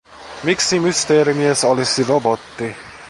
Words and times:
Miksi 0.43 0.79
Mysteerimies 0.79 1.63
olisi 1.63 2.03
robotti? 2.03 2.75